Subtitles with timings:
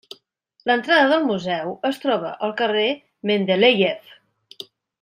[0.69, 2.87] L'entrada del museu es troba al carrer
[3.33, 4.17] Mendeléiev.